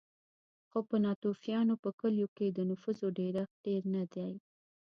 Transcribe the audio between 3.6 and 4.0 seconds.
ډېر